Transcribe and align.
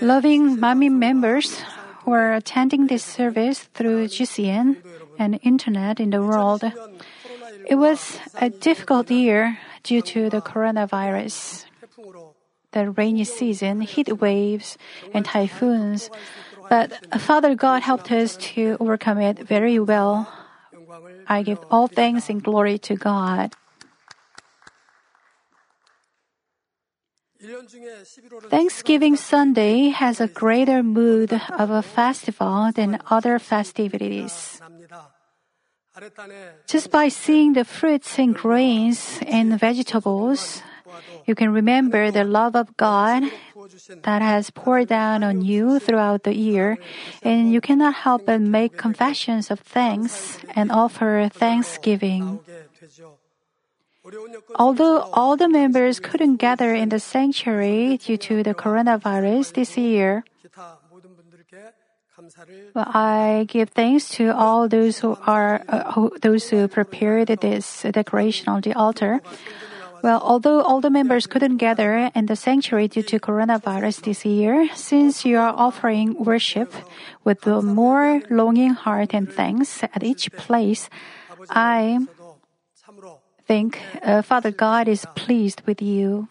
Loving 0.00 0.56
Manmin 0.56 0.98
members 0.98 1.62
who 2.02 2.12
are 2.12 2.34
attending 2.34 2.86
this 2.86 3.04
service 3.04 3.60
through 3.74 4.08
GCN 4.08 4.76
and 5.18 5.38
internet 5.42 6.00
in 6.00 6.10
the 6.10 6.22
world. 6.22 6.64
It 7.66 7.76
was 7.76 8.18
a 8.40 8.50
difficult 8.50 9.10
year 9.10 9.58
due 9.82 10.02
to 10.02 10.30
the 10.30 10.40
coronavirus. 10.40 11.66
The 12.72 12.90
rainy 12.90 13.24
season, 13.24 13.82
heat 13.82 14.20
waves, 14.20 14.78
and 15.12 15.24
typhoons. 15.24 16.10
But 16.68 16.98
Father 17.20 17.54
God 17.54 17.82
helped 17.82 18.10
us 18.10 18.36
to 18.56 18.76
overcome 18.80 19.20
it 19.20 19.38
very 19.38 19.78
well. 19.78 20.26
I 21.28 21.42
give 21.42 21.58
all 21.70 21.86
thanks 21.86 22.28
and 22.30 22.42
glory 22.42 22.78
to 22.78 22.96
God. 22.96 23.54
Thanksgiving 28.50 29.16
Sunday 29.16 29.88
has 29.88 30.20
a 30.20 30.28
greater 30.28 30.82
mood 30.82 31.32
of 31.58 31.70
a 31.70 31.82
festival 31.82 32.70
than 32.72 33.00
other 33.10 33.38
festivities. 33.38 34.60
Just 36.66 36.90
by 36.90 37.08
seeing 37.08 37.52
the 37.52 37.64
fruits 37.64 38.18
and 38.18 38.34
grains 38.34 39.18
and 39.26 39.58
vegetables, 39.58 40.62
you 41.26 41.34
can 41.34 41.52
remember 41.52 42.10
the 42.10 42.24
love 42.24 42.54
of 42.54 42.76
God 42.76 43.24
that 44.02 44.22
has 44.22 44.50
poured 44.50 44.88
down 44.88 45.24
on 45.24 45.42
you 45.42 45.78
throughout 45.78 46.22
the 46.22 46.36
year, 46.36 46.78
and 47.22 47.52
you 47.52 47.60
cannot 47.60 47.94
help 47.94 48.26
but 48.26 48.40
make 48.40 48.76
confessions 48.76 49.50
of 49.50 49.60
thanks 49.60 50.38
and 50.54 50.70
offer 50.70 51.28
thanksgiving. 51.32 52.40
Although 54.56 55.00
all 55.12 55.36
the 55.36 55.48
members 55.48 56.00
couldn't 56.00 56.36
gather 56.36 56.74
in 56.74 56.88
the 56.88 56.98
sanctuary 56.98 57.98
due 57.98 58.16
to 58.16 58.42
the 58.42 58.54
coronavirus 58.54 59.54
this 59.54 59.76
year, 59.76 60.24
I 62.74 63.46
give 63.48 63.70
thanks 63.70 64.08
to 64.16 64.34
all 64.34 64.68
those 64.68 64.98
who 64.98 65.16
are 65.26 65.62
uh, 65.68 65.92
who, 65.92 66.12
those 66.20 66.50
who 66.50 66.66
prepared 66.68 67.28
this 67.28 67.82
decoration 67.82 68.48
on 68.48 68.60
the 68.60 68.74
altar. 68.74 69.20
Well, 70.02 70.20
although 70.20 70.62
all 70.62 70.80
the 70.80 70.90
members 70.90 71.28
couldn't 71.28 71.58
gather 71.58 72.10
in 72.14 72.26
the 72.26 72.34
sanctuary 72.34 72.88
due 72.88 73.04
to 73.04 73.20
coronavirus 73.20 74.02
this 74.02 74.24
year, 74.24 74.68
since 74.74 75.24
you 75.24 75.38
are 75.38 75.54
offering 75.54 76.18
worship 76.18 76.74
with 77.22 77.46
a 77.46 77.62
more 77.62 78.20
longing 78.28 78.74
heart 78.74 79.14
and 79.14 79.30
thanks 79.30 79.82
at 79.84 80.02
each 80.02 80.32
place, 80.32 80.90
I 81.50 82.00
think 83.52 83.70
uh, 84.00 84.22
Father 84.24 84.50
God 84.50 84.88
is 84.88 85.04
pleased 85.14 85.60
with 85.68 85.84
you. 85.84 86.28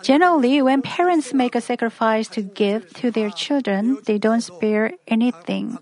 Generally, 0.00 0.64
when 0.64 0.80
parents 0.80 1.36
make 1.36 1.54
a 1.54 1.60
sacrifice 1.60 2.26
to 2.32 2.40
give 2.40 2.88
to 3.00 3.12
their 3.12 3.28
children, 3.28 4.00
they 4.08 4.16
don't 4.16 4.40
spare 4.40 4.96
anything. 5.06 5.76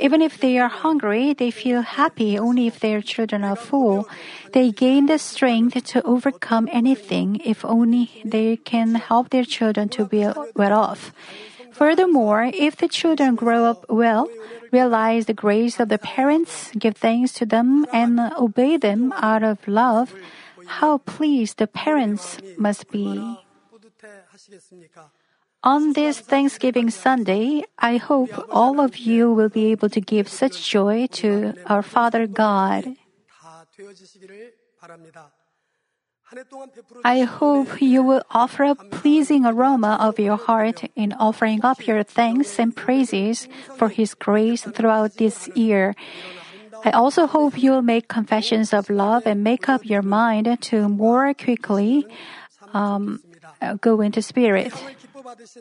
Even 0.00 0.24
if 0.24 0.40
they 0.40 0.56
are 0.56 0.72
hungry, 0.72 1.36
they 1.36 1.52
feel 1.52 1.84
happy 1.84 2.40
only 2.40 2.64
if 2.66 2.80
their 2.80 3.04
children 3.04 3.44
are 3.44 3.60
full. 3.60 4.08
They 4.56 4.72
gain 4.72 5.04
the 5.04 5.20
strength 5.20 5.76
to 5.92 6.00
overcome 6.08 6.72
anything 6.72 7.44
if 7.44 7.60
only 7.60 8.08
they 8.24 8.56
can 8.56 8.96
help 8.96 9.28
their 9.28 9.44
children 9.44 9.92
to 10.00 10.08
be 10.08 10.24
well 10.56 10.72
off. 10.72 11.12
Furthermore, 11.74 12.50
if 12.54 12.76
the 12.76 12.88
children 12.88 13.34
grow 13.34 13.66
up 13.66 13.84
well, 13.90 14.30
realize 14.70 15.26
the 15.26 15.34
grace 15.34 15.80
of 15.80 15.88
the 15.90 15.98
parents, 15.98 16.70
give 16.78 16.96
thanks 16.96 17.32
to 17.34 17.44
them, 17.44 17.84
and 17.92 18.18
obey 18.38 18.76
them 18.78 19.12
out 19.18 19.42
of 19.42 19.58
love, 19.66 20.14
how 20.66 20.98
pleased 20.98 21.58
the 21.58 21.66
parents 21.66 22.38
must 22.56 22.90
be. 22.90 23.18
On 25.64 25.94
this 25.94 26.20
Thanksgiving 26.20 26.90
Sunday, 26.90 27.64
I 27.78 27.96
hope 27.96 28.30
all 28.50 28.80
of 28.80 28.98
you 28.98 29.32
will 29.32 29.48
be 29.48 29.72
able 29.72 29.88
to 29.90 30.00
give 30.00 30.28
such 30.28 30.68
joy 30.68 31.08
to 31.24 31.54
our 31.66 31.82
Father 31.82 32.26
God. 32.26 32.94
I 37.04 37.20
hope 37.20 37.80
you 37.80 38.02
will 38.02 38.22
offer 38.30 38.64
a 38.64 38.74
pleasing 38.74 39.46
aroma 39.46 39.96
of 40.00 40.18
your 40.18 40.36
heart 40.36 40.84
in 40.96 41.12
offering 41.12 41.64
up 41.64 41.86
your 41.86 42.02
thanks 42.02 42.58
and 42.58 42.74
praises 42.74 43.48
for 43.76 43.88
His 43.88 44.14
grace 44.14 44.62
throughout 44.62 45.16
this 45.16 45.48
year. 45.54 45.94
I 46.84 46.90
also 46.90 47.26
hope 47.26 47.56
you 47.56 47.70
will 47.70 47.82
make 47.82 48.08
confessions 48.08 48.72
of 48.72 48.90
love 48.90 49.26
and 49.26 49.42
make 49.42 49.68
up 49.68 49.84
your 49.84 50.02
mind 50.02 50.48
to 50.68 50.88
more 50.88 51.32
quickly 51.34 52.06
um, 52.74 53.22
go 53.80 54.00
into 54.00 54.20
spirit. 54.20 54.72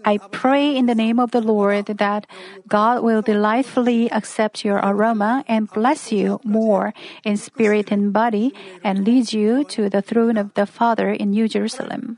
I 0.06 0.18
pray 0.31 0.75
in 0.75 0.85
the 0.85 0.96
name 0.96 1.19
of 1.19 1.31
the 1.31 1.41
Lord 1.41 1.85
that 1.85 2.28
God 2.68 3.03
will 3.03 3.22
delightfully 3.22 4.12
accept 4.12 4.66
your 4.66 4.78
aroma 4.78 5.44
and 5.47 5.72
bless 5.72 6.12
you 6.12 6.40
more 6.44 6.94
in 7.24 7.38
spirit 7.38 7.91
and 7.91 8.12
body 8.12 8.53
and 8.84 9.06
lead 9.06 9.31
you 9.34 9.63
to 9.75 9.90
the 9.90 10.01
throne 10.01 10.38
of 10.38 10.53
the 10.53 10.66
Father 10.66 11.09
in 11.12 11.31
New 11.31 11.47
Jerusalem. 11.47 12.18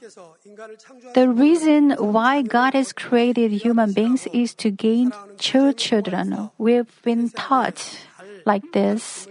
The 1.13 1.29
reason 1.29 1.91
why 2.00 2.41
God 2.41 2.73
has 2.73 2.94
created 2.94 3.51
human 3.51 3.94
beings 3.94 4.27
is 4.33 4.53
to 4.56 4.72
gain 4.72 5.12
children. 5.38 6.50
We've 6.57 6.89
been 7.03 7.29
taught 7.29 8.07
like 8.45 8.72
this 8.73 9.27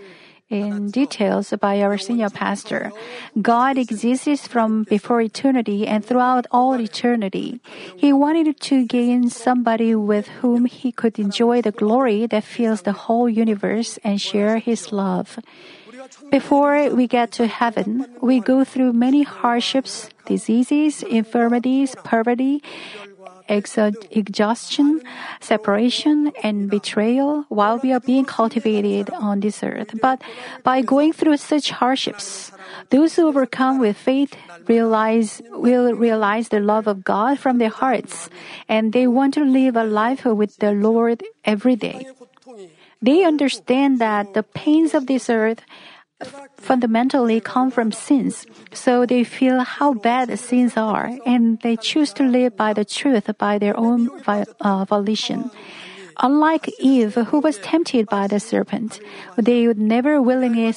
in 0.50 0.90
details 0.90 1.52
by 1.60 1.80
our 1.80 1.96
senior 1.98 2.30
pastor. 2.30 2.92
God 3.40 3.78
exists 3.78 4.46
from 4.46 4.84
before 4.84 5.20
eternity 5.20 5.86
and 5.86 6.04
throughout 6.04 6.46
all 6.50 6.78
eternity. 6.80 7.60
He 7.96 8.12
wanted 8.12 8.60
to 8.60 8.84
gain 8.84 9.30
somebody 9.30 9.94
with 9.94 10.28
whom 10.40 10.66
he 10.66 10.92
could 10.92 11.18
enjoy 11.18 11.62
the 11.62 11.72
glory 11.72 12.26
that 12.26 12.44
fills 12.44 12.82
the 12.82 12.92
whole 12.92 13.28
universe 13.28 13.98
and 14.04 14.20
share 14.20 14.58
his 14.58 14.92
love. 14.92 15.38
Before 16.30 16.90
we 16.90 17.06
get 17.06 17.32
to 17.32 17.46
heaven, 17.46 18.06
we 18.20 18.40
go 18.40 18.64
through 18.64 18.92
many 18.92 19.22
hardships, 19.22 20.10
diseases, 20.26 21.02
infirmities, 21.02 21.94
poverty, 22.04 22.62
exhaustion, 23.48 25.02
separation, 25.40 26.32
and 26.42 26.70
betrayal 26.70 27.44
while 27.48 27.78
we 27.78 27.92
are 27.92 28.00
being 28.00 28.24
cultivated 28.24 29.10
on 29.10 29.40
this 29.40 29.62
earth. 29.62 29.94
But 30.00 30.22
by 30.62 30.82
going 30.82 31.12
through 31.12 31.36
such 31.38 31.70
hardships, 31.70 32.52
those 32.90 33.16
who 33.16 33.28
overcome 33.28 33.78
with 33.78 33.96
faith 33.96 34.34
realize 34.66 35.42
will 35.50 35.94
realize 35.94 36.48
the 36.48 36.60
love 36.60 36.86
of 36.86 37.04
God 37.04 37.38
from 37.38 37.58
their 37.58 37.70
hearts, 37.72 38.30
and 38.68 38.92
they 38.92 39.06
want 39.06 39.34
to 39.34 39.44
live 39.44 39.76
a 39.76 39.84
life 39.84 40.24
with 40.24 40.56
the 40.58 40.72
Lord 40.72 41.22
every 41.44 41.76
day. 41.76 42.06
They 43.02 43.24
understand 43.24 43.98
that 43.98 44.32
the 44.32 44.42
pains 44.42 44.94
of 44.94 45.06
this 45.06 45.28
earth 45.28 45.60
fundamentally 46.56 47.40
come 47.40 47.70
from 47.70 47.92
sins, 47.92 48.46
so 48.72 49.06
they 49.06 49.24
feel 49.24 49.60
how 49.60 49.94
bad 49.94 50.38
sins 50.38 50.76
are, 50.76 51.10
and 51.26 51.60
they 51.60 51.76
choose 51.76 52.12
to 52.14 52.24
live 52.24 52.56
by 52.56 52.72
the 52.72 52.84
truth 52.84 53.30
by 53.38 53.58
their 53.58 53.76
own 53.76 54.10
uh, 54.26 54.84
volition. 54.84 55.50
Unlike 56.20 56.70
Eve, 56.78 57.14
who 57.14 57.40
was 57.40 57.58
tempted 57.58 58.06
by 58.06 58.26
the 58.26 58.38
serpent, 58.38 59.00
they 59.36 59.66
would 59.66 59.78
never 59.78 60.22
willingly 60.22 60.72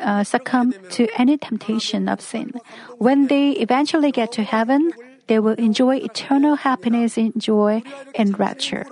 uh, 0.00 0.22
succumb 0.22 0.72
to 0.90 1.08
any 1.18 1.36
temptation 1.36 2.08
of 2.08 2.20
sin. 2.20 2.52
When 2.98 3.26
they 3.26 3.50
eventually 3.58 4.12
get 4.12 4.30
to 4.32 4.42
heaven, 4.42 4.92
they 5.26 5.38
will 5.38 5.54
enjoy 5.54 5.96
eternal 5.96 6.56
happiness 6.56 7.18
in 7.18 7.32
joy 7.36 7.82
and 8.14 8.38
rapture. 8.38 8.86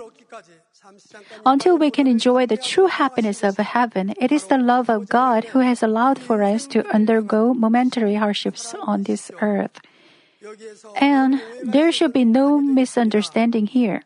Until 1.45 1.77
we 1.77 1.91
can 1.91 2.07
enjoy 2.07 2.45
the 2.45 2.57
true 2.57 2.87
happiness 2.87 3.43
of 3.43 3.57
heaven, 3.57 4.13
it 4.19 4.31
is 4.31 4.47
the 4.47 4.57
love 4.57 4.89
of 4.89 5.09
God 5.09 5.45
who 5.45 5.59
has 5.59 5.83
allowed 5.83 6.19
for 6.19 6.43
us 6.43 6.67
to 6.67 6.87
undergo 6.93 7.53
momentary 7.53 8.15
hardships 8.15 8.73
on 8.81 9.03
this 9.03 9.31
earth. 9.41 9.79
And 10.95 11.41
there 11.63 11.91
should 11.91 12.13
be 12.13 12.25
no 12.25 12.59
misunderstanding 12.59 13.67
here. 13.67 14.03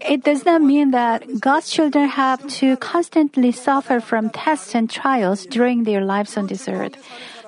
It 0.00 0.22
does 0.22 0.44
not 0.44 0.62
mean 0.62 0.92
that 0.92 1.40
God's 1.40 1.70
children 1.70 2.08
have 2.08 2.46
to 2.60 2.76
constantly 2.76 3.50
suffer 3.50 4.00
from 4.00 4.30
tests 4.30 4.74
and 4.74 4.88
trials 4.88 5.44
during 5.46 5.84
their 5.84 6.04
lives 6.04 6.36
on 6.36 6.46
this 6.46 6.68
earth. 6.68 6.94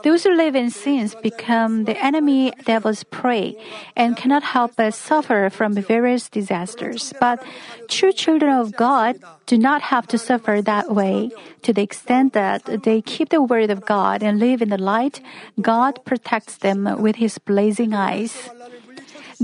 Those 0.06 0.22
who 0.22 0.38
live 0.38 0.54
in 0.54 0.70
sins 0.70 1.18
become 1.18 1.82
the 1.82 1.98
enemy 1.98 2.54
devil's 2.62 3.02
prey 3.02 3.58
and 3.98 4.16
cannot 4.16 4.54
help 4.54 4.78
but 4.78 4.94
suffer 4.94 5.50
from 5.50 5.74
various 5.74 6.30
disasters. 6.30 7.12
But 7.18 7.42
true 7.88 8.12
children 8.12 8.54
of 8.54 8.78
God 8.78 9.18
do 9.50 9.58
not 9.58 9.90
have 9.90 10.06
to 10.14 10.16
suffer 10.16 10.62
that 10.62 10.94
way. 10.94 11.34
To 11.62 11.72
the 11.72 11.82
extent 11.82 12.34
that 12.34 12.86
they 12.86 13.02
keep 13.02 13.30
the 13.30 13.42
word 13.42 13.68
of 13.68 13.82
God 13.82 14.22
and 14.22 14.38
live 14.38 14.62
in 14.62 14.70
the 14.70 14.78
light, 14.78 15.18
God 15.60 15.98
protects 16.04 16.54
them 16.62 16.86
with 17.02 17.16
his 17.16 17.38
blazing 17.42 17.90
eyes. 17.90 18.48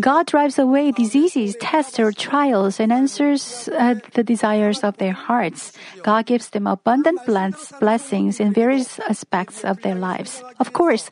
God 0.00 0.26
drives 0.26 0.58
away 0.58 0.90
diseases, 0.90 1.56
tests, 1.60 2.00
or 2.00 2.12
trials 2.12 2.80
and 2.80 2.92
answers 2.92 3.68
uh, 3.68 3.96
the 4.14 4.24
desires 4.24 4.82
of 4.82 4.96
their 4.96 5.12
hearts. 5.12 5.72
God 6.02 6.26
gives 6.26 6.50
them 6.50 6.66
abundant 6.66 7.20
bless- 7.26 7.72
blessings 7.78 8.40
in 8.40 8.52
various 8.52 8.98
aspects 9.00 9.64
of 9.64 9.82
their 9.82 9.94
lives. 9.94 10.42
Of 10.58 10.72
course, 10.72 11.10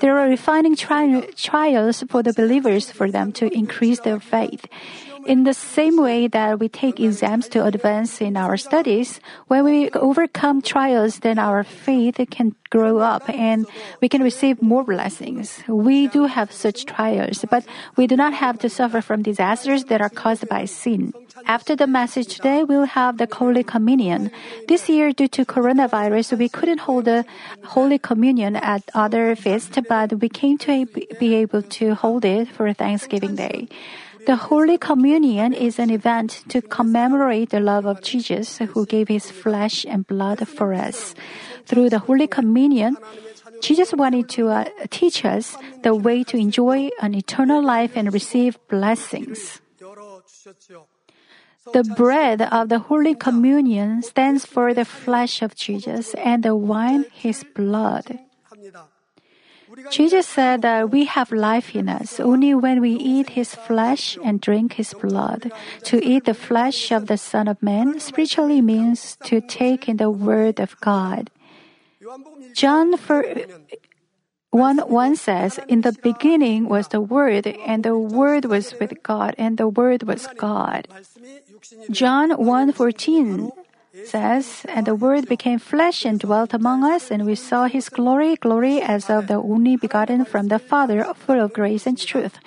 there 0.00 0.18
are 0.18 0.28
refining 0.28 0.76
tri- 0.76 1.28
trials 1.36 2.02
for 2.08 2.22
the 2.22 2.32
believers 2.32 2.90
for 2.90 3.10
them 3.10 3.32
to 3.32 3.52
increase 3.52 4.00
their 4.00 4.20
faith. 4.20 4.64
In 5.26 5.44
the 5.44 5.54
same 5.54 5.96
way 5.96 6.26
that 6.28 6.58
we 6.58 6.68
take 6.68 6.98
exams 6.98 7.48
to 7.48 7.64
advance 7.64 8.20
in 8.20 8.36
our 8.36 8.56
studies, 8.56 9.20
when 9.46 9.64
we 9.64 9.90
overcome 9.90 10.62
trials, 10.62 11.20
then 11.20 11.38
our 11.38 11.62
faith 11.62 12.18
can 12.30 12.54
grow 12.70 12.98
up 12.98 13.28
and 13.28 13.66
we 14.00 14.08
can 14.08 14.22
receive 14.22 14.60
more 14.62 14.82
blessings. 14.82 15.62
We 15.68 16.08
do 16.08 16.24
have 16.24 16.50
such 16.50 16.86
trials, 16.86 17.44
but 17.50 17.64
we 17.96 18.06
do 18.06 18.16
not 18.16 18.32
have 18.34 18.58
to 18.60 18.68
suffer 18.68 19.00
from 19.00 19.22
disasters 19.22 19.84
that 19.84 20.00
are 20.00 20.08
caused 20.08 20.48
by 20.48 20.64
sin. 20.64 21.12
After 21.46 21.76
the 21.76 21.86
message 21.86 22.36
today, 22.36 22.64
we'll 22.64 22.84
have 22.84 23.18
the 23.18 23.28
Holy 23.30 23.62
Communion. 23.62 24.30
This 24.68 24.88
year, 24.88 25.12
due 25.12 25.28
to 25.28 25.44
coronavirus, 25.44 26.38
we 26.38 26.48
couldn't 26.48 26.78
hold 26.78 27.04
the 27.04 27.24
Holy 27.64 27.98
Communion 27.98 28.56
at 28.56 28.82
other 28.94 29.36
feasts, 29.36 29.78
but 29.88 30.20
we 30.20 30.28
came 30.28 30.58
to 30.58 30.86
be 31.18 31.34
able 31.34 31.62
to 31.78 31.94
hold 31.94 32.24
it 32.24 32.48
for 32.48 32.72
Thanksgiving 32.72 33.36
Day. 33.36 33.68
The 34.26 34.36
Holy 34.36 34.78
Communion 34.78 35.52
is 35.52 35.78
an 35.78 35.90
event 35.90 36.44
to 36.48 36.62
commemorate 36.62 37.50
the 37.50 37.60
love 37.60 37.86
of 37.86 38.02
Jesus 38.02 38.58
who 38.58 38.86
gave 38.86 39.08
his 39.08 39.30
flesh 39.30 39.84
and 39.84 40.06
blood 40.06 40.46
for 40.46 40.74
us. 40.74 41.14
Through 41.66 41.90
the 41.90 41.98
Holy 41.98 42.26
Communion, 42.26 42.96
Jesus 43.60 43.92
wanted 43.92 44.28
to 44.30 44.48
uh, 44.48 44.64
teach 44.90 45.24
us 45.24 45.56
the 45.82 45.94
way 45.94 46.24
to 46.24 46.36
enjoy 46.36 46.90
an 47.00 47.14
eternal 47.14 47.62
life 47.62 47.96
and 47.96 48.12
receive 48.12 48.58
blessings. 48.68 49.60
The 51.72 51.84
bread 51.96 52.42
of 52.42 52.68
the 52.68 52.80
Holy 52.80 53.14
Communion 53.14 54.02
stands 54.02 54.44
for 54.44 54.74
the 54.74 54.84
flesh 54.84 55.42
of 55.42 55.54
Jesus 55.54 56.14
and 56.14 56.42
the 56.42 56.56
wine 56.56 57.06
his 57.12 57.44
blood. 57.54 58.18
Jesus 59.90 60.26
said 60.26 60.62
that 60.62 60.90
we 60.90 61.04
have 61.06 61.32
life 61.32 61.74
in 61.74 61.88
us 61.88 62.20
only 62.20 62.54
when 62.54 62.80
we 62.80 62.92
eat 62.92 63.30
his 63.30 63.54
flesh 63.54 64.18
and 64.24 64.40
drink 64.40 64.74
his 64.74 64.94
blood. 64.94 65.52
To 65.84 66.04
eat 66.04 66.24
the 66.24 66.34
flesh 66.34 66.90
of 66.90 67.06
the 67.06 67.16
Son 67.16 67.48
of 67.48 67.62
Man 67.62 68.00
spiritually 68.00 68.60
means 68.60 69.16
to 69.24 69.40
take 69.40 69.88
in 69.88 69.96
the 69.96 70.10
Word 70.10 70.60
of 70.60 70.78
God. 70.80 71.30
John 72.54 72.92
1 74.52 74.76
1 74.76 75.16
says, 75.16 75.60
In 75.68 75.80
the 75.80 75.92
beginning 76.02 76.68
was 76.68 76.88
the 76.88 77.00
Word, 77.00 77.46
and 77.46 77.84
the 77.84 77.96
Word 77.96 78.44
was 78.44 78.74
with 78.78 79.02
God, 79.02 79.34
and 79.38 79.56
the 79.56 79.68
Word 79.68 80.02
was 80.02 80.28
God. 80.36 80.88
John 81.90 82.30
1 82.32 82.72
14 82.72 83.52
says, 84.04 84.64
And 84.68 84.86
the 84.86 84.94
Word 84.94 85.28
became 85.28 85.58
flesh 85.58 86.04
and 86.04 86.18
dwelt 86.18 86.54
among 86.54 86.84
us, 86.84 87.10
and 87.10 87.26
we 87.26 87.34
saw 87.34 87.66
his 87.66 87.88
glory, 87.88 88.36
glory 88.36 88.80
as 88.80 89.10
of 89.10 89.26
the 89.26 89.34
only 89.34 89.76
begotten 89.76 90.24
from 90.24 90.48
the 90.48 90.58
Father, 90.58 91.04
full 91.14 91.40
of 91.40 91.52
grace 91.52 91.86
and 91.86 91.98
truth. 91.98 92.38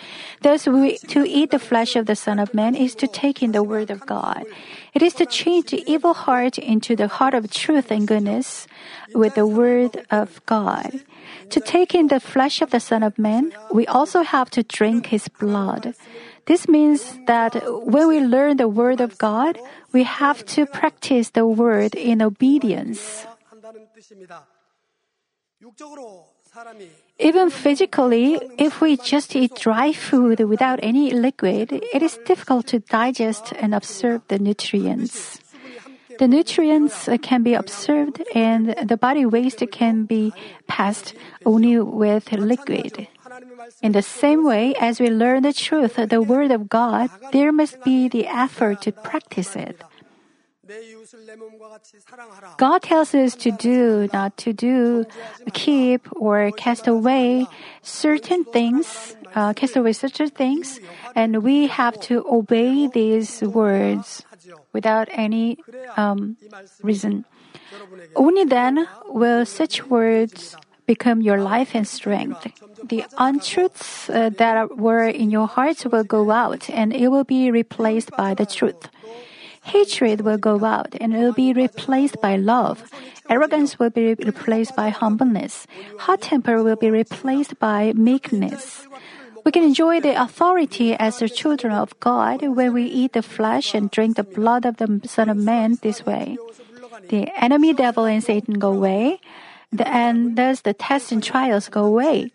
Thus, 0.41 0.67
we, 0.67 0.97
to 1.13 1.23
eat 1.23 1.51
the 1.51 1.59
flesh 1.59 1.95
of 1.95 2.07
the 2.07 2.15
Son 2.15 2.39
of 2.39 2.53
Man 2.53 2.75
is 2.75 2.95
to 2.95 3.07
take 3.07 3.43
in 3.43 3.51
the 3.51 3.63
Word 3.63 3.91
of 3.91 4.05
God. 4.05 4.45
It 4.93 5.01
is 5.01 5.13
to 5.15 5.25
change 5.25 5.71
the 5.71 5.83
evil 5.85 6.13
heart 6.13 6.57
into 6.57 6.95
the 6.95 7.07
heart 7.07 7.33
of 7.33 7.51
truth 7.51 7.91
and 7.91 8.07
goodness 8.07 8.67
with 9.13 9.35
the 9.35 9.45
Word 9.45 10.05
of 10.09 10.43
God. 10.45 11.01
To 11.49 11.59
take 11.59 11.93
in 11.93 12.07
the 12.07 12.19
flesh 12.19 12.61
of 12.61 12.71
the 12.71 12.79
Son 12.79 13.03
of 13.03 13.19
Man, 13.19 13.53
we 13.71 13.85
also 13.85 14.23
have 14.23 14.49
to 14.51 14.63
drink 14.63 15.07
his 15.07 15.27
blood. 15.27 15.93
This 16.45 16.67
means 16.67 17.17
that 17.25 17.55
when 17.85 18.07
we 18.07 18.19
learn 18.19 18.57
the 18.57 18.67
Word 18.67 19.01
of 19.01 19.17
God, 19.17 19.57
we 19.91 20.03
have 20.03 20.45
to 20.53 20.65
practice 20.65 21.31
the 21.31 21.45
Word 21.47 21.95
in 21.95 22.21
obedience. 22.21 23.25
Even 27.19 27.49
physically, 27.49 28.39
if 28.57 28.79
we 28.79 28.97
just 28.97 29.35
eat 29.35 29.55
dry 29.55 29.91
food 29.91 30.39
without 30.41 30.79
any 30.83 31.11
liquid, 31.11 31.71
it 31.71 32.01
is 32.01 32.19
difficult 32.25 32.67
to 32.67 32.79
digest 32.79 33.51
and 33.59 33.73
absorb 33.73 34.27
the 34.27 34.37
nutrients. 34.37 35.39
The 36.19 36.27
nutrients 36.27 37.09
can 37.21 37.43
be 37.43 37.55
absorbed 37.55 38.23
and 38.33 38.75
the 38.83 38.95
body 38.95 39.25
waste 39.25 39.63
can 39.71 40.05
be 40.05 40.33
passed 40.67 41.13
only 41.45 41.79
with 41.79 42.31
liquid. 42.31 43.07
In 43.81 43.91
the 43.91 44.01
same 44.01 44.45
way, 44.45 44.73
as 44.79 44.99
we 44.99 45.09
learn 45.09 45.43
the 45.43 45.53
truth, 45.53 45.95
the 45.95 46.21
Word 46.21 46.51
of 46.51 46.69
God, 46.69 47.09
there 47.31 47.51
must 47.51 47.83
be 47.83 48.07
the 48.07 48.27
effort 48.27 48.81
to 48.83 48.91
practice 48.91 49.55
it. 49.55 49.81
God 52.57 52.81
tells 52.81 53.13
us 53.13 53.35
to 53.35 53.51
do, 53.51 54.09
not 54.11 54.35
to 54.37 54.53
do, 54.53 55.05
keep, 55.53 56.07
or 56.15 56.49
cast 56.51 56.87
away 56.87 57.45
certain 57.83 58.43
things, 58.45 59.15
uh, 59.35 59.53
cast 59.53 59.75
away 59.75 59.93
certain 59.93 60.29
things, 60.29 60.79
and 61.13 61.43
we 61.43 61.67
have 61.67 61.99
to 62.09 62.25
obey 62.27 62.87
these 62.87 63.43
words 63.43 64.25
without 64.73 65.07
any 65.11 65.59
um, 65.97 66.37
reason. 66.81 67.25
Only 68.15 68.45
then 68.45 68.87
will 69.05 69.45
such 69.45 69.85
words 69.85 70.55
become 70.85 71.21
your 71.21 71.41
life 71.41 71.75
and 71.75 71.87
strength. 71.87 72.47
The 72.83 73.05
untruths 73.17 74.09
uh, 74.09 74.29
that 74.37 74.77
were 74.77 75.07
in 75.07 75.31
your 75.31 75.47
hearts 75.47 75.85
will 75.85 76.03
go 76.03 76.31
out 76.31 76.69
and 76.69 76.93
it 76.93 77.09
will 77.09 77.23
be 77.23 77.51
replaced 77.51 78.11
by 78.17 78.33
the 78.33 78.45
truth. 78.45 78.89
Hatred 79.63 80.21
will 80.21 80.37
go 80.37 80.63
out 80.63 80.95
and 81.01 81.15
it 81.15 81.17
will 81.17 81.33
be 81.33 81.51
replaced 81.51 82.21
by 82.21 82.35
love. 82.35 82.83
Arrogance 83.29 83.79
will 83.79 83.89
be 83.89 84.13
replaced 84.13 84.75
by 84.75 84.89
humbleness. 84.89 85.65
Hot 86.05 86.21
temper 86.21 86.61
will 86.61 86.75
be 86.75 86.91
replaced 86.91 87.57
by 87.57 87.91
meekness. 87.93 88.85
We 89.43 89.51
can 89.51 89.63
enjoy 89.63 90.01
the 90.01 90.21
authority 90.21 90.93
as 90.93 91.19
the 91.19 91.29
children 91.29 91.73
of 91.73 91.99
God 91.99 92.41
when 92.41 92.73
we 92.73 92.85
eat 92.85 93.13
the 93.13 93.21
flesh 93.21 93.73
and 93.73 93.89
drink 93.89 94.17
the 94.17 94.23
blood 94.23 94.65
of 94.65 94.77
the 94.77 95.01
Son 95.05 95.29
of 95.29 95.37
Man 95.37 95.77
this 95.81 96.05
way. 96.05 96.37
The 97.09 97.29
enemy 97.37 97.73
devil 97.73 98.05
and 98.05 98.23
Satan 98.23 98.55
go 98.57 98.73
away 98.73 99.19
and 99.81 100.37
thus 100.37 100.61
the 100.61 100.73
tests 100.73 101.11
and 101.11 101.23
trials 101.23 101.69
go 101.69 101.85
away. 101.85 102.31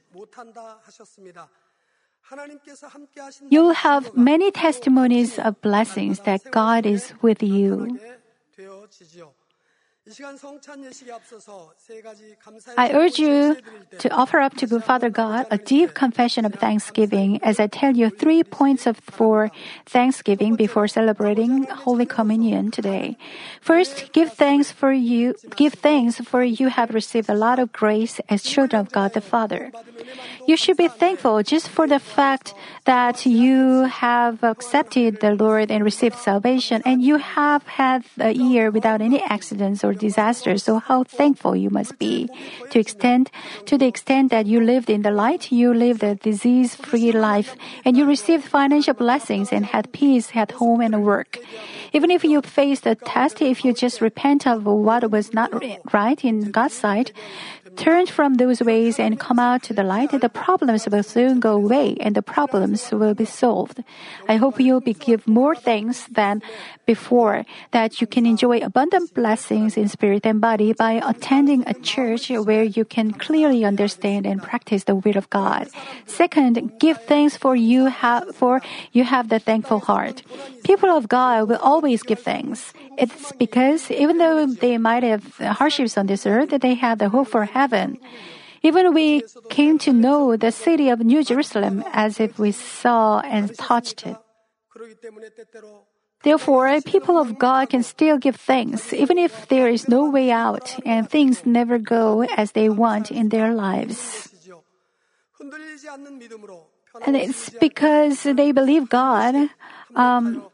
You'll 3.50 3.74
have 3.74 4.16
many 4.16 4.50
testimonies 4.50 5.38
of 5.38 5.60
blessings 5.60 6.20
that 6.20 6.42
God 6.50 6.86
is 6.86 7.12
with 7.22 7.42
you. 7.42 7.98
I 12.76 12.90
urge 12.92 13.18
you 13.18 13.56
to 13.98 14.08
offer 14.10 14.38
up 14.38 14.54
to 14.56 14.80
Father 14.80 15.10
God 15.10 15.46
a 15.50 15.58
deep 15.58 15.94
confession 15.94 16.44
of 16.44 16.54
thanksgiving 16.54 17.42
as 17.42 17.58
I 17.58 17.66
tell 17.66 17.96
you 17.96 18.08
three 18.08 18.44
points 18.44 18.86
of 18.86 18.96
for 18.98 19.50
thanksgiving 19.86 20.54
before 20.54 20.86
celebrating 20.86 21.64
Holy 21.64 22.06
Communion 22.06 22.70
today. 22.70 23.16
First, 23.60 24.12
give 24.12 24.32
thanks 24.32 24.70
for 24.70 24.92
you 24.92 25.34
give 25.56 25.74
thanks 25.74 26.18
for 26.20 26.42
you 26.42 26.68
have 26.68 26.94
received 26.94 27.28
a 27.28 27.34
lot 27.34 27.58
of 27.58 27.72
grace 27.72 28.20
as 28.28 28.42
children 28.42 28.80
of 28.80 28.92
God 28.92 29.12
the 29.14 29.20
Father. 29.20 29.72
You 30.46 30.56
should 30.56 30.76
be 30.76 30.88
thankful 30.88 31.42
just 31.42 31.68
for 31.68 31.86
the 31.86 31.98
fact 31.98 32.54
that 32.84 33.26
you 33.26 33.84
have 33.84 34.42
accepted 34.42 35.20
the 35.20 35.34
Lord 35.34 35.70
and 35.70 35.84
received 35.84 36.16
salvation 36.16 36.82
and 36.84 37.02
you 37.02 37.18
have 37.18 37.66
had 37.66 38.04
a 38.18 38.32
year 38.32 38.70
without 38.70 39.00
any 39.00 39.20
accidents 39.22 39.84
or 39.84 39.94
disasters. 39.94 40.62
So 40.62 40.78
how 40.78 41.04
thankful 41.04 41.56
you 41.56 41.70
must 41.70 41.98
be. 41.98 42.28
To 42.70 42.78
extend, 42.78 43.30
to 43.66 43.76
the 43.80 43.86
extent 43.86 44.30
that 44.30 44.46
you 44.46 44.60
lived 44.60 44.88
in 44.88 45.02
the 45.02 45.10
light, 45.10 45.50
you 45.50 45.74
lived 45.74 46.04
a 46.04 46.14
disease-free 46.14 47.12
life 47.12 47.56
and 47.84 47.96
you 47.96 48.06
received 48.06 48.44
financial 48.44 48.94
blessings 48.94 49.52
and 49.52 49.66
had 49.66 49.90
peace 49.90 50.30
at 50.34 50.52
home 50.52 50.80
and 50.80 51.02
work. 51.02 51.38
Even 51.92 52.12
if 52.12 52.22
you 52.22 52.40
faced 52.42 52.86
a 52.86 52.94
test, 52.94 53.42
if 53.42 53.64
you 53.64 53.72
just 53.72 54.00
repent 54.00 54.46
of 54.46 54.64
what 54.64 55.10
was 55.10 55.34
not 55.34 55.50
right 55.92 56.24
in 56.24 56.52
God's 56.52 56.74
sight, 56.74 57.12
turn 57.76 58.06
from 58.06 58.34
those 58.34 58.60
ways 58.60 58.98
and 58.98 59.18
come 59.18 59.38
out 59.38 59.62
to 59.64 59.72
the 59.72 59.82
light, 59.82 60.10
the 60.10 60.28
problems 60.28 60.88
will 60.88 61.02
soon 61.02 61.40
go 61.40 61.54
away 61.54 61.96
and 62.00 62.14
the 62.14 62.22
problems 62.22 62.90
will 62.90 63.14
be 63.14 63.24
solved. 63.24 63.82
I 64.28 64.36
hope 64.36 64.60
you'll 64.60 64.80
be 64.80 64.94
give 64.94 65.26
more 65.26 65.54
thanks 65.54 66.06
than 66.10 66.42
before, 66.86 67.44
that 67.70 68.00
you 68.00 68.06
can 68.06 68.26
enjoy 68.26 68.58
abundant 68.58 69.14
blessings 69.14 69.76
in 69.76 69.88
spirit 69.88 70.26
and 70.26 70.40
body 70.40 70.72
by 70.72 71.00
attending 71.06 71.62
a 71.66 71.74
church 71.74 72.30
where 72.30 72.64
you 72.64 72.84
can 72.84 73.12
clearly 73.12 73.64
understand 73.64 74.26
and 74.26 74.42
practice 74.42 74.84
the 74.84 74.96
will 74.96 75.16
of 75.16 75.30
God. 75.30 75.68
Second, 76.06 76.78
give 76.80 77.00
thanks 77.04 77.36
for 77.36 77.54
you 77.54 77.86
have, 77.86 78.34
for 78.34 78.60
you 78.92 79.04
have 79.04 79.28
the 79.28 79.38
thankful 79.38 79.80
heart. 79.80 80.22
People 80.64 80.90
of 80.90 81.08
God 81.08 81.48
will 81.48 81.62
always 81.62 82.02
give 82.02 82.18
thanks. 82.18 82.72
It's 82.98 83.32
because 83.32 83.90
even 83.90 84.18
though 84.18 84.46
they 84.46 84.76
might 84.76 85.04
have 85.04 85.24
hardships 85.38 85.96
on 85.96 86.06
this 86.06 86.26
earth, 86.26 86.50
they 86.50 86.74
have 86.74 86.98
the 86.98 87.08
hope 87.08 87.28
for 87.28 87.44
heaven 87.44 87.59
heaven. 87.60 88.00
Even 88.64 88.92
we 88.92 89.24
came 89.48 89.76
to 89.84 89.92
know 89.92 90.36
the 90.36 90.52
city 90.52 90.88
of 90.88 91.00
New 91.00 91.20
Jerusalem 91.24 91.84
as 91.92 92.20
if 92.20 92.38
we 92.40 92.52
saw 92.52 93.20
and 93.20 93.52
touched 93.56 94.04
it. 94.08 94.16
Therefore, 96.22 96.68
people 96.84 97.16
of 97.16 97.40
God 97.40 97.72
can 97.72 97.82
still 97.82 98.20
give 98.20 98.36
thanks, 98.36 98.92
even 98.92 99.16
if 99.16 99.48
there 99.48 99.68
is 99.72 99.88
no 99.88 100.08
way 100.12 100.28
out 100.28 100.76
and 100.84 101.08
things 101.08 101.48
never 101.48 101.80
go 101.80 102.28
as 102.36 102.52
they 102.52 102.68
want 102.68 103.08
in 103.08 103.32
their 103.32 103.56
lives. 103.56 104.28
And 107.06 107.16
it's 107.16 107.48
because 107.56 108.28
they 108.28 108.52
believe 108.52 108.92
God. 108.92 109.48
Um, 109.96 110.44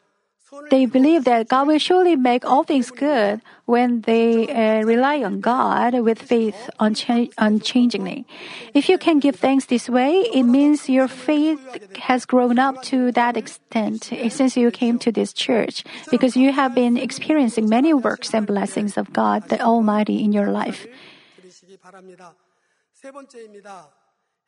they 0.70 0.86
believe 0.86 1.24
that 1.24 1.48
God 1.48 1.68
will 1.68 1.80
surely 1.80 2.18
make 2.18 2.44
all 2.44 2.64
things 2.64 2.92
good 2.92 3.42
when 3.66 4.02
they 4.02 4.50
uh, 4.52 4.84
rely 4.84 5.24
on 5.24 5.40
God 5.40 5.96
with 6.02 6.22
faith 6.22 6.70
uncha- 6.78 7.32
unchangingly. 7.38 8.26
If 8.74 8.90
you 8.90 8.98
can 8.98 9.20
give 9.20 9.38
thanks 9.38 9.68
this 9.68 9.88
way, 9.88 10.28
it 10.34 10.44
means 10.44 10.90
your 10.90 11.08
faith 11.08 11.60
has 12.00 12.26
grown 12.26 12.60
up 12.60 12.82
to 12.92 13.14
that 13.14 13.38
extent 13.38 14.12
since 14.30 14.58
you 14.58 14.72
came 14.72 15.00
to 15.00 15.12
this 15.12 15.32
church, 15.32 15.86
because 16.12 16.36
you 16.36 16.52
have 16.52 16.76
been 16.76 16.98
experiencing 16.98 17.70
many 17.70 17.94
works 17.94 18.34
and 18.34 18.46
blessings 18.46 18.98
of 18.98 19.14
God 19.14 19.48
the 19.48 19.62
Almighty 19.62 20.22
in 20.22 20.34
your 20.34 20.52
life. 20.52 20.86
드리시기 21.40 21.78
바랍니다. 21.78 22.36
세 22.92 23.10
번째입니다. 23.10 23.90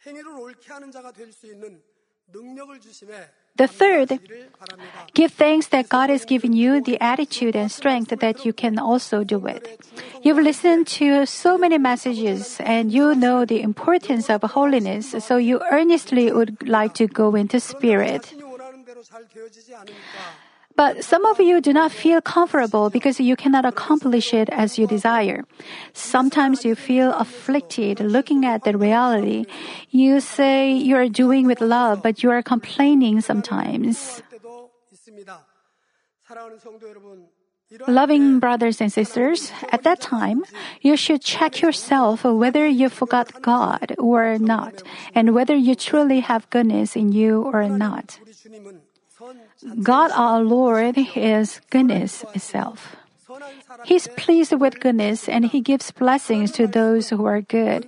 행위를 0.06 0.32
옳게 0.36 0.74
하는 0.74 0.92
자가 0.92 1.14
될 1.14 1.32
수 1.32 1.48
있는 1.48 1.82
능력을 2.28 2.78
주심에 2.82 3.14
the 3.59 3.67
third, 3.67 4.21
give 5.15 5.33
thanks 5.33 5.67
that 5.69 5.89
God 5.89 6.11
has 6.11 6.25
given 6.25 6.53
you 6.53 6.81
the 6.81 6.97
attitude 7.01 7.57
and 7.57 7.71
strength 7.71 8.11
that 8.11 8.47
you 8.47 8.53
can 8.53 8.79
also 8.79 9.25
do 9.25 9.47
it. 9.47 9.81
You've 10.23 10.39
listened 10.39 10.87
to 10.99 11.27
so 11.27 11.59
many 11.59 11.77
messages 11.77 12.61
and 12.61 12.93
you 12.93 13.15
know 13.15 13.45
the 13.45 13.61
importance 13.61 14.31
of 14.31 14.43
holiness, 14.43 15.15
so 15.19 15.37
you 15.37 15.61
earnestly 15.71 16.31
would 16.31 16.69
like 16.69 16.95
to 16.95 17.07
go 17.07 17.35
into 17.35 17.59
spirit. 17.59 18.33
But 20.79 21.03
some 21.03 21.27
of 21.27 21.41
you 21.43 21.61
do 21.61 21.73
not 21.75 21.91
feel 21.91 22.23
comfortable 22.23 22.89
because 22.89 23.19
you 23.19 23.35
cannot 23.35 23.67
accomplish 23.67 24.33
it 24.33 24.49
as 24.55 24.79
you 24.79 24.87
desire. 24.87 25.43
Sometimes 25.93 26.65
you 26.65 26.79
feel 26.79 27.11
afflicted 27.19 27.99
looking 27.99 28.47
at 28.47 28.63
the 28.63 28.79
reality. 28.79 29.51
You 29.91 30.21
say 30.21 30.71
you 30.71 30.95
are 30.95 31.09
doing 31.11 31.51
with 31.51 31.61
love, 31.61 32.01
but 32.01 32.23
you 32.23 32.31
are 32.31 32.47
complaining 32.47 33.21
sometimes. 33.21 34.23
Loving 37.89 38.39
brothers 38.39 38.81
and 38.81 38.93
sisters, 38.93 39.51
at 39.73 39.83
that 39.83 40.01
time, 40.01 40.45
you 40.81 40.97
should 40.97 41.23
check 41.27 41.61
yourself 41.61 42.23
whether 42.23 42.69
you 42.71 42.89
forgot 42.89 43.43
God 43.43 43.99
or 43.99 44.39
not, 44.39 44.87
and 45.13 45.35
whether 45.35 45.57
you 45.57 45.75
truly 45.75 46.21
have 46.21 46.49
goodness 46.51 46.95
in 46.95 47.11
you 47.11 47.43
or 47.43 47.69
not. 47.69 48.21
God 49.83 50.11
our 50.13 50.41
Lord 50.43 50.97
is 51.17 51.61
goodness 51.71 52.25
itself. 52.35 52.97
He's 53.85 54.09
pleased 54.17 54.53
with 54.53 54.81
goodness 54.81 55.29
and 55.29 55.45
he 55.47 55.61
gives 55.61 55.91
blessings 55.91 56.53
to 56.53 56.67
those 56.67 57.11
who 57.11 57.27
are 57.27 57.41
good. 57.41 57.87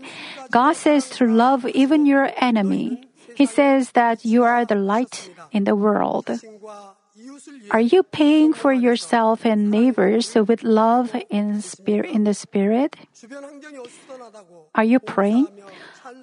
God 0.50 0.76
says 0.76 1.08
to 1.16 1.26
love 1.26 1.66
even 1.66 2.06
your 2.06 2.30
enemy. 2.36 3.08
He 3.34 3.46
says 3.46 3.92
that 3.92 4.24
you 4.24 4.44
are 4.44 4.64
the 4.64 4.74
light 4.74 5.30
in 5.52 5.64
the 5.64 5.76
world. 5.76 6.28
Are 7.70 7.80
you 7.80 8.02
paying 8.02 8.52
for 8.52 8.72
yourself 8.72 9.44
and 9.46 9.70
neighbors 9.70 10.34
with 10.34 10.62
love 10.62 11.14
in 11.30 11.60
spirit 11.62 12.10
in 12.10 12.24
the 12.24 12.34
spirit? 12.34 12.96
Are 14.74 14.84
you 14.84 14.98
praying? 14.98 15.48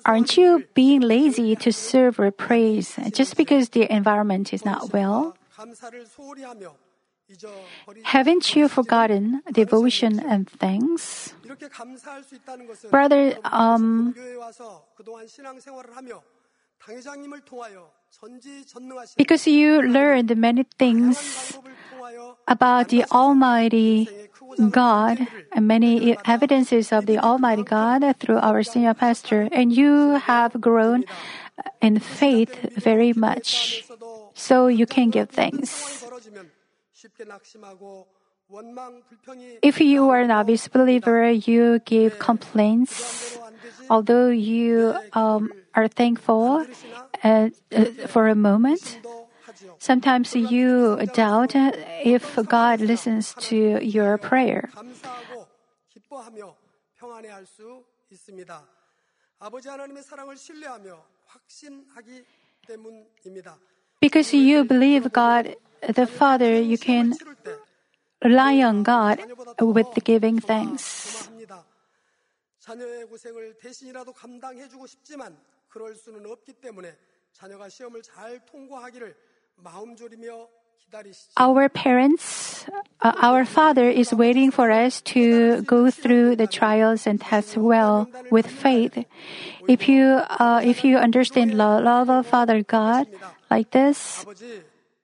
Aren't 0.08 0.38
you 0.38 0.64
being 0.74 1.02
lazy 1.02 1.56
to 1.58 1.72
serve 1.72 2.18
or 2.18 2.32
praise 2.32 2.96
just 3.12 3.36
because 3.36 3.70
the 3.70 3.92
environment 3.92 4.54
is 4.54 4.64
not 4.64 4.94
well? 4.94 5.36
Haven't 8.04 8.56
you 8.56 8.68
forgotten 8.70 9.42
devotion 9.52 10.20
and 10.20 10.50
thanks? 10.50 11.36
Brother, 12.90 13.36
um, 13.44 14.16
because 19.18 19.48
you 19.48 19.82
learned 19.82 20.38
many 20.38 20.64
things 20.80 21.58
about 22.48 22.90
the 22.90 23.06
Almighty 23.12 24.10
God 24.72 25.28
and 25.54 25.68
many 25.68 26.18
evidences 26.26 26.92
of 26.92 27.06
the 27.06 27.20
Almighty 27.20 27.64
God 27.64 28.04
through 28.20 28.40
our 28.40 28.64
senior 28.64 28.94
pastor, 28.94 29.50
and 29.52 29.74
you 29.74 30.18
have 30.18 30.60
grown 30.60 31.06
in 31.82 32.00
faith 32.00 32.54
very 32.76 33.14
much. 33.14 33.84
So 34.34 34.68
you 34.68 34.86
can 34.86 35.10
give 35.10 35.30
thanks. 35.30 36.06
If 39.62 39.82
you 39.82 40.10
are 40.10 40.22
an 40.22 40.32
obvious 40.32 40.68
believer, 40.68 41.30
you 41.32 41.80
give 41.80 42.18
complaints. 42.20 43.38
Although 43.90 44.30
you 44.30 44.96
um, 45.14 45.52
are 45.76 45.88
thankful 45.88 46.66
uh, 47.24 47.50
uh, 47.72 47.86
for 48.08 48.28
a 48.28 48.36
moment, 48.36 49.00
Sometimes 49.80 50.36
you 50.36 50.98
doubt 51.14 51.56
if 51.56 52.36
God 52.46 52.82
listens 52.82 53.34
to 53.50 53.80
your 53.84 54.18
prayer. 54.18 54.70
Because 64.02 64.34
you 64.34 64.64
believe 64.64 65.12
God 65.12 65.56
the 65.82 66.08
Father, 66.08 66.60
you 66.60 66.78
can 66.78 67.14
rely 68.24 68.62
on 68.64 68.84
God 68.84 69.20
with 69.60 70.04
giving 70.04 70.40
thanks 70.40 71.30
our 81.36 81.70
parents, 81.70 82.66
uh, 83.02 83.14
our 83.22 83.46
Father 83.46 83.90
is 83.90 84.14
waiting 84.14 84.52
for 84.52 84.72
us 84.72 85.02
to 85.02 85.62
go 85.64 85.92
through 85.92 86.36
the 86.36 86.48
trials 86.48 87.06
and 87.06 87.20
tests 87.20 87.58
well 87.58 88.08
with 88.32 88.48
faith. 88.48 89.06
If 89.68 89.90
you, 89.90 90.24
uh, 90.40 90.62
if 90.64 90.84
you 90.84 90.98
understand 90.98 91.52
the 91.52 91.82
love 91.82 92.10
of 92.10 92.26
Father 92.28 92.64
God 92.64 93.08
like 93.52 93.72
this, 93.72 94.26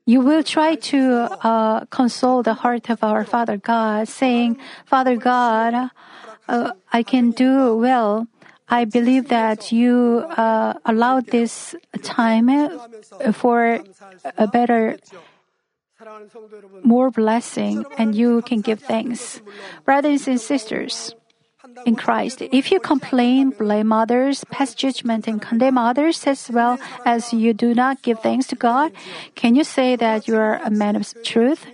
you 0.05 0.21
will 0.21 0.43
try 0.43 0.75
to 0.75 1.29
uh, 1.43 1.85
console 1.85 2.43
the 2.43 2.55
heart 2.55 2.89
of 2.89 3.03
our 3.03 3.23
Father 3.25 3.57
God, 3.57 4.07
saying, 4.07 4.57
Father 4.85 5.15
God, 5.15 5.91
uh, 6.47 6.71
I 6.91 7.03
can 7.03 7.31
do 7.31 7.75
well. 7.75 8.27
I 8.69 8.85
believe 8.85 9.29
that 9.29 9.71
you 9.71 10.25
uh, 10.37 10.73
allowed 10.85 11.27
this 11.27 11.75
time 12.01 12.49
uh, 12.49 13.31
for 13.31 13.79
a 14.37 14.47
better, 14.47 14.97
more 16.83 17.11
blessing, 17.11 17.85
and 17.97 18.15
you 18.15 18.41
can 18.43 18.61
give 18.61 18.79
thanks. 18.79 19.41
Brothers 19.85 20.27
and 20.27 20.39
sisters, 20.39 21.13
in 21.84 21.96
Christ, 21.96 22.40
if 22.40 22.70
you 22.70 22.78
complain, 22.78 23.50
blame 23.50 23.92
others, 23.92 24.44
pass 24.44 24.74
judgment, 24.74 25.26
and 25.26 25.42
condemn 25.42 25.76
others 25.76 26.24
as 26.26 26.48
well 26.50 26.78
as 27.04 27.32
you 27.32 27.52
do 27.52 27.74
not 27.74 28.00
give 28.02 28.20
thanks 28.20 28.46
to 28.48 28.56
God, 28.56 28.92
can 29.34 29.56
you 29.56 29.64
say 29.64 29.96
that 29.96 30.28
you 30.28 30.36
are 30.36 30.60
a 30.64 30.70
man 30.70 30.94
of 30.94 31.12
truth? 31.24 31.66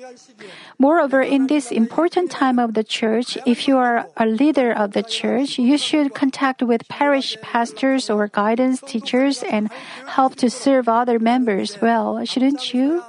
Moreover, 0.78 1.20
in 1.20 1.46
this 1.46 1.70
important 1.70 2.30
time 2.30 2.58
of 2.58 2.74
the 2.74 2.82
church, 2.82 3.36
if 3.46 3.68
you 3.68 3.76
are 3.76 4.08
a 4.16 4.26
leader 4.26 4.72
of 4.72 4.92
the 4.92 5.02
church, 5.02 5.58
you 5.58 5.76
should 5.76 6.14
contact 6.14 6.62
with 6.62 6.88
parish 6.88 7.36
pastors 7.42 8.08
or 8.08 8.26
guidance 8.28 8.80
teachers 8.80 9.42
and 9.42 9.70
help 10.06 10.34
to 10.36 10.48
serve 10.48 10.88
other 10.88 11.18
members 11.18 11.80
well, 11.80 12.24
shouldn't 12.24 12.72
you? 12.72 13.02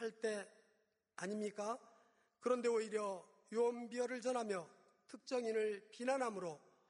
할 0.00 0.10
때 0.20 0.44
아닙니까? 1.16 1.78
그런데 2.40 2.68
오히려 2.68 3.22
유언비어를 3.52 4.20
전하며 4.20 4.66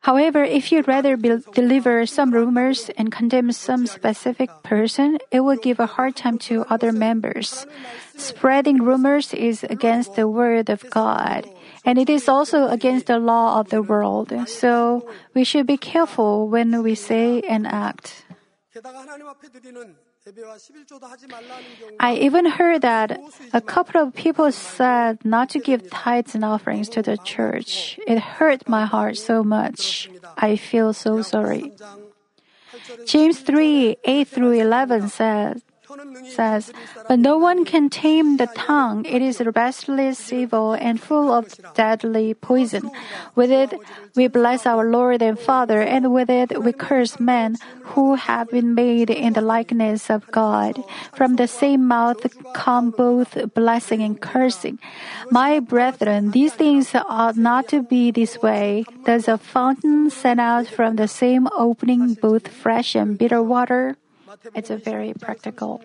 However, 0.02 0.44
if 0.44 0.72
you 0.72 0.82
rather 0.88 1.18
be- 1.18 1.44
deliver 1.54 2.06
some 2.06 2.32
rumors 2.32 2.90
and 2.98 3.12
condemn 3.12 3.52
some 3.52 3.86
specific 3.86 4.50
person, 4.64 5.20
it 5.30 5.42
will 5.42 5.58
give 5.60 5.80
a 5.80 5.86
hard 5.86 6.16
time 6.16 6.38
to 6.48 6.64
other 6.70 6.94
members. 6.94 7.68
Spreading 8.16 8.80
rumors 8.82 9.34
is 9.34 9.64
against 9.66 10.16
the 10.16 10.28
word 10.28 10.70
of 10.70 10.90
God, 10.90 11.44
and 11.84 12.00
it 12.00 12.10
is 12.10 12.30
also 12.30 12.68
against 12.68 13.08
the 13.08 13.20
law 13.20 13.60
of 13.60 13.70
the 13.70 13.82
world. 13.82 14.32
So 14.48 15.04
we 15.36 15.44
should 15.44 15.68
be 15.68 15.78
careful 15.78 16.48
when 16.48 16.82
we 16.82 16.96
say 16.96 17.42
and 17.42 17.68
act. 17.68 18.24
I 22.00 22.16
even 22.16 22.46
heard 22.46 22.82
that 22.82 23.20
a 23.54 23.62
couple 23.62 24.02
of 24.02 24.14
people 24.14 24.52
said 24.52 25.24
not 25.26 25.50
to 25.52 25.60
give 25.60 25.90
tithes 25.90 26.36
and 26.36 26.46
offerings 26.46 26.90
to 26.90 27.02
the 27.02 27.18
church. 27.18 28.00
It 28.08 28.20
hurt 28.20 28.68
my 28.68 28.86
heart 28.86 29.18
so 29.18 29.44
much. 29.44 30.10
I 30.38 30.56
feel 30.56 30.94
so 30.94 31.22
sorry. 31.22 31.74
James 33.06 33.40
3 33.40 33.98
8 34.04 34.28
through 34.28 34.52
11 34.52 35.10
says, 35.10 35.62
says, 36.30 36.72
But 37.08 37.20
no 37.20 37.38
one 37.38 37.66
can 37.66 37.90
tame 37.90 38.38
the 38.38 38.48
tongue. 38.48 39.06
It 39.06 39.22
is 39.22 39.42
restless 39.56 40.32
evil 40.32 40.74
and 40.74 41.02
full 41.02 41.32
of 41.32 41.56
deadly 41.74 42.34
poison. 42.34 42.92
With 43.36 43.52
it 43.52 43.74
we 44.16 44.28
bless 44.28 44.66
our 44.66 44.86
Lord 44.86 45.22
and 45.22 45.40
Father, 45.40 45.82
and 45.82 46.14
with 46.14 46.30
it 46.30 46.62
we 46.62 46.74
curse 46.74 47.20
men 47.20 47.58
who 47.96 48.16
have 48.16 48.50
been 48.50 48.76
made 48.76 49.10
in 49.10 49.34
the 49.34 49.42
likeness 49.42 50.10
of 50.10 50.30
God. 50.32 50.84
From 51.14 51.36
the 51.36 51.48
same 51.48 51.88
mouth 51.88 52.22
come 52.54 52.92
both 52.92 53.38
blessing 53.54 54.02
and 54.02 54.20
cursing. 54.22 54.80
My 55.32 55.60
brethren, 55.60 56.32
these 56.32 56.54
things 56.54 56.94
ought 56.94 57.38
not 57.38 57.68
to 57.70 57.82
be 57.82 58.12
this 58.12 58.42
way. 58.42 58.86
Does 59.06 59.28
a 59.28 59.38
fountain 59.38 60.10
send 60.10 60.40
out 60.40 60.68
from 60.68 60.98
the 60.98 61.08
same 61.08 61.48
opening 61.56 62.14
both 62.14 62.48
fresh 62.48 62.96
and 62.96 63.18
bitter 63.18 63.42
water? 63.42 63.98
It's 64.56 64.70
a 64.70 64.78
very 64.78 65.14
practical. 65.14 65.82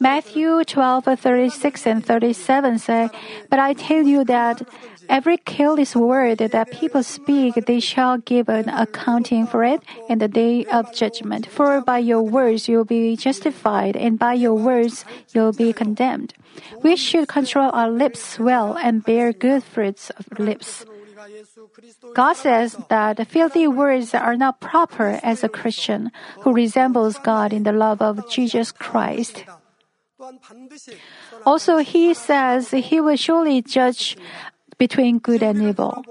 Matthew 0.00 0.64
12, 0.64 1.04
36 1.18 1.86
and 1.86 2.04
37 2.04 2.78
say, 2.78 3.08
But 3.48 3.58
I 3.58 3.72
tell 3.72 4.02
you 4.02 4.24
that 4.24 4.62
every 5.08 5.38
careless 5.38 5.96
word 5.96 6.38
that 6.38 6.70
people 6.70 7.02
speak, 7.02 7.54
they 7.66 7.80
shall 7.80 8.18
give 8.18 8.48
an 8.48 8.68
accounting 8.68 9.46
for 9.46 9.64
it 9.64 9.80
in 10.08 10.18
the 10.18 10.28
day 10.28 10.64
of 10.66 10.92
judgment. 10.92 11.46
For 11.46 11.80
by 11.80 11.98
your 11.98 12.22
words 12.22 12.68
you'll 12.68 12.84
be 12.84 13.16
justified, 13.16 13.96
and 13.96 14.18
by 14.18 14.34
your 14.34 14.54
words 14.54 15.04
you'll 15.32 15.52
be 15.52 15.72
condemned. 15.72 16.34
We 16.82 16.96
should 16.96 17.28
control 17.28 17.70
our 17.72 17.90
lips 17.90 18.38
well 18.38 18.76
and 18.76 19.04
bear 19.04 19.32
good 19.32 19.62
fruits 19.62 20.10
of 20.10 20.38
lips. 20.38 20.84
God 22.14 22.36
says 22.36 22.76
that 22.88 23.26
filthy 23.28 23.66
words 23.66 24.14
are 24.14 24.36
not 24.36 24.60
proper 24.60 25.20
as 25.22 25.42
a 25.42 25.48
Christian 25.48 26.10
who 26.40 26.52
resembles 26.52 27.18
God 27.18 27.52
in 27.52 27.62
the 27.62 27.72
love 27.72 28.02
of 28.02 28.28
Jesus 28.28 28.72
Christ. 28.72 29.44
Also, 31.44 31.78
he 31.78 32.14
says 32.14 32.70
he 32.70 33.00
will 33.00 33.16
surely 33.16 33.62
judge 33.62 34.16
between 34.78 35.18
good 35.18 35.42
and 35.42 35.62
evil. 35.62 36.04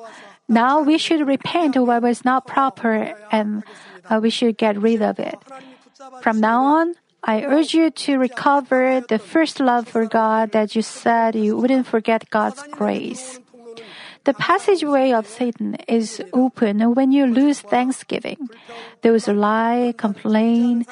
Now 0.48 0.82
we 0.82 0.98
should 0.98 1.28
repent 1.28 1.76
what 1.78 2.02
was 2.02 2.24
not 2.24 2.46
proper 2.46 3.18
and 3.32 3.64
uh, 4.10 4.20
we 4.22 4.30
should 4.30 4.58
get 4.58 4.78
rid 4.78 5.02
of 5.02 5.20
it. 5.20 5.36
From 6.22 6.40
now 6.40 6.64
on, 6.64 6.94
I 7.24 7.42
urge 7.42 7.74
you 7.74 7.90
to 8.06 8.20
recover 8.20 9.02
the 9.02 9.18
first 9.18 9.60
love 9.60 9.88
for 9.88 10.06
God 10.06 10.52
that 10.52 10.76
you 10.76 10.84
said 10.84 11.34
you 11.34 11.58
wouldn't 11.58 11.88
forget 11.88 12.30
God's 12.30 12.62
grace. 12.70 13.40
The 14.26 14.34
passageway 14.34 15.14
of 15.14 15.28
Satan 15.28 15.76
is 15.88 16.22
open 16.34 16.82
when 16.96 17.12
you 17.12 17.28
lose 17.28 17.62
thanksgiving. 17.62 18.50
Those 19.02 19.26
who 19.26 19.34
lie, 19.34 19.94
complain, 19.98 20.86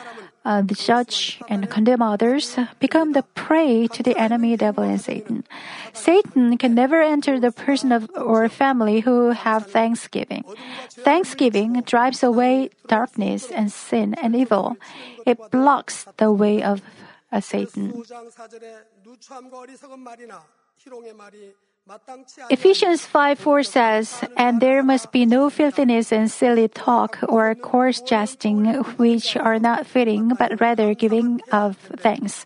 uh, 0.45 0.61
judge, 0.61 1.41
and 1.49 1.69
condemn 1.69 2.01
others 2.01 2.57
become 2.79 3.13
the 3.13 3.23
prey 3.33 3.87
to 3.87 4.03
the 4.03 4.15
enemy 4.17 4.55
devil 4.55 4.83
and 4.83 5.01
Satan. 5.01 5.43
Satan 5.93 6.57
can 6.57 6.75
never 6.75 7.01
enter 7.01 7.39
the 7.39 7.51
person 7.51 7.91
of 7.91 8.05
or 8.15 8.47
family 8.49 9.01
who 9.01 9.31
have 9.31 9.65
thanksgiving. 9.65 10.43
Thanksgiving 10.91 11.81
drives 11.81 12.21
away 12.21 12.69
darkness 12.87 13.49
and 13.49 13.71
sin 13.71 14.13
and 14.21 14.35
evil. 14.35 14.77
It 15.25 15.39
blocks 15.49 16.05
the 16.17 16.31
way 16.31 16.61
of 16.61 16.81
uh, 17.31 17.41
Satan. 17.41 17.97
Ephesians 22.49 23.05
5:4 23.05 23.65
says, 23.65 24.23
And 24.37 24.61
there 24.61 24.81
must 24.83 25.11
be 25.11 25.25
no 25.25 25.49
filthiness 25.49 26.13
and 26.13 26.31
silly 26.31 26.69
talk 26.69 27.19
or 27.27 27.53
coarse 27.55 27.99
jesting, 27.99 28.63
which 28.95 29.35
are 29.35 29.59
not 29.59 29.85
fitting, 29.85 30.31
but 30.39 30.61
rather 30.61 30.95
giving 30.95 31.41
of 31.51 31.75
thanks. 31.99 32.45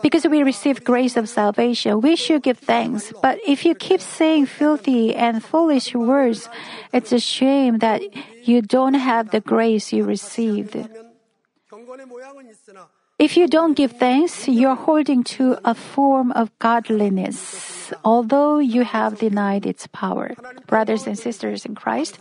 Because 0.00 0.24
we 0.26 0.42
receive 0.42 0.88
grace 0.88 1.20
of 1.20 1.28
salvation, 1.28 2.00
we 2.00 2.16
should 2.16 2.42
give 2.42 2.56
thanks. 2.56 3.12
But 3.20 3.36
if 3.46 3.66
you 3.66 3.74
keep 3.74 4.00
saying 4.00 4.46
filthy 4.46 5.14
and 5.14 5.44
foolish 5.44 5.92
words, 5.94 6.48
it's 6.90 7.12
a 7.12 7.20
shame 7.20 7.84
that 7.84 8.00
you 8.48 8.62
don't 8.62 8.96
have 8.96 9.36
the 9.36 9.44
grace 9.44 9.92
you 9.92 10.04
received. 10.04 10.80
If 13.18 13.36
you 13.36 13.48
don't 13.48 13.74
give 13.74 13.98
thanks, 13.98 14.46
you 14.46 14.68
are 14.68 14.76
holding 14.78 15.24
to 15.34 15.58
a 15.64 15.74
form 15.74 16.30
of 16.32 16.56
godliness, 16.60 17.92
although 18.04 18.58
you 18.58 18.84
have 18.84 19.18
denied 19.18 19.66
its 19.66 19.88
power. 19.88 20.38
Brothers 20.68 21.06
and 21.06 21.18
sisters 21.18 21.66
in 21.66 21.74
Christ, 21.74 22.18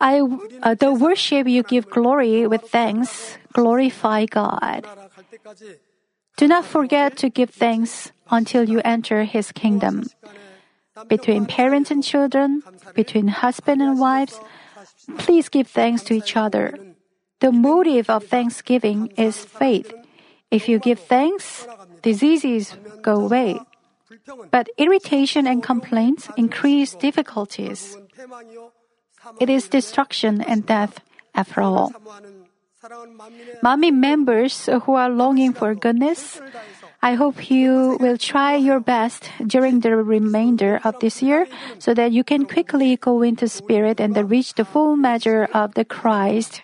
I, 0.00 0.18
uh, 0.62 0.74
the 0.74 0.92
worship 0.92 1.46
you 1.46 1.62
give 1.62 1.88
glory 1.88 2.46
with 2.48 2.62
thanks, 2.62 3.38
glorify 3.52 4.26
God. 4.26 4.84
Do 6.36 6.48
not 6.48 6.64
forget 6.64 7.16
to 7.18 7.28
give 7.28 7.50
thanks 7.50 8.10
until 8.30 8.68
you 8.68 8.80
enter 8.82 9.22
His 9.22 9.52
kingdom. 9.52 10.10
Between 11.06 11.46
parents 11.46 11.90
and 11.92 12.02
children, 12.02 12.64
between 12.94 13.28
husband 13.28 13.80
and 13.80 14.00
wives, 14.00 14.40
please 15.18 15.48
give 15.48 15.68
thanks 15.68 16.02
to 16.04 16.14
each 16.14 16.34
other. 16.36 16.74
The 17.38 17.52
motive 17.52 18.10
of 18.10 18.24
thanksgiving 18.26 19.12
is 19.16 19.44
faith. 19.44 19.94
If 20.50 20.68
you 20.68 20.78
give 20.78 20.98
thanks, 21.00 21.66
diseases 22.02 22.76
go 23.02 23.16
away. 23.16 23.60
But 24.50 24.68
irritation 24.76 25.46
and 25.46 25.62
complaints 25.62 26.28
increase 26.36 26.94
difficulties. 26.94 27.96
It 29.38 29.48
is 29.48 29.68
destruction 29.68 30.40
and 30.40 30.66
death 30.66 31.00
after 31.34 31.62
all. 31.62 31.92
Manmin 33.62 34.00
members 34.00 34.66
who 34.66 34.94
are 34.94 35.10
longing 35.10 35.52
for 35.52 35.74
goodness, 35.74 36.40
I 37.02 37.14
hope 37.14 37.50
you 37.50 37.96
will 38.00 38.16
try 38.16 38.56
your 38.56 38.80
best 38.80 39.30
during 39.46 39.80
the 39.80 39.96
remainder 39.96 40.80
of 40.82 40.98
this 41.00 41.22
year 41.22 41.46
so 41.78 41.94
that 41.94 42.12
you 42.12 42.24
can 42.24 42.46
quickly 42.46 42.96
go 42.96 43.22
into 43.22 43.48
spirit 43.48 44.00
and 44.00 44.16
reach 44.30 44.54
the 44.54 44.64
full 44.64 44.96
measure 44.96 45.48
of 45.52 45.74
the 45.74 45.84
Christ. 45.84 46.62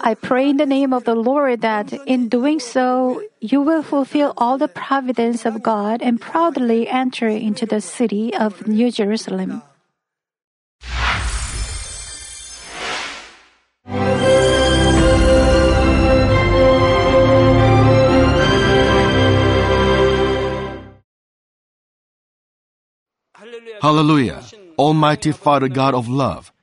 I 0.00 0.14
pray 0.14 0.50
in 0.50 0.56
the 0.56 0.66
name 0.66 0.92
of 0.92 1.04
the 1.04 1.14
Lord 1.14 1.60
that 1.62 1.92
in 2.06 2.28
doing 2.28 2.60
so, 2.60 3.22
you 3.40 3.60
will 3.60 3.82
fulfill 3.82 4.32
all 4.36 4.58
the 4.58 4.68
providence 4.68 5.44
of 5.44 5.62
God 5.62 6.02
and 6.02 6.20
proudly 6.20 6.88
enter 6.88 7.28
into 7.28 7.66
the 7.66 7.80
city 7.80 8.34
of 8.34 8.66
New 8.66 8.90
Jerusalem. 8.90 9.62
Hallelujah! 23.80 24.44
Almighty 24.78 25.32
Father 25.32 25.68
God 25.68 25.94
of 25.94 26.06
love 26.06 26.52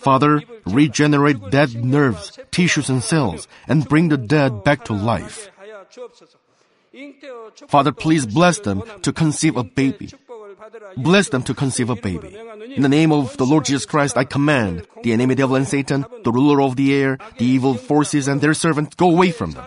Father, 0.00 0.42
regenerate 0.66 1.50
dead 1.50 1.74
nerves, 1.74 2.38
tissues, 2.50 2.88
and 2.88 3.02
cells, 3.02 3.48
and 3.68 3.88
bring 3.88 4.08
the 4.08 4.16
dead 4.16 4.64
back 4.64 4.84
to 4.86 4.92
life. 4.92 5.50
Father, 7.68 7.92
please 7.92 8.26
bless 8.26 8.58
them 8.60 8.82
to 9.02 9.12
conceive 9.12 9.56
a 9.56 9.64
baby. 9.64 10.10
Bless 10.96 11.28
them 11.28 11.42
to 11.44 11.54
conceive 11.54 11.90
a 11.90 11.96
baby. 11.96 12.36
In 12.74 12.82
the 12.82 12.88
name 12.88 13.12
of 13.12 13.36
the 13.36 13.46
Lord 13.46 13.64
Jesus 13.64 13.86
Christ, 13.86 14.16
I 14.16 14.24
command 14.24 14.86
the 15.02 15.12
enemy 15.12 15.34
devil 15.34 15.56
and 15.56 15.66
Satan, 15.66 16.04
the 16.24 16.32
ruler 16.32 16.60
of 16.62 16.76
the 16.76 16.94
air, 16.94 17.18
the 17.38 17.44
evil 17.46 17.74
forces, 17.74 18.28
and 18.28 18.40
their 18.40 18.54
servants, 18.54 18.94
go 18.94 19.10
away 19.10 19.30
from 19.30 19.52
them. 19.52 19.66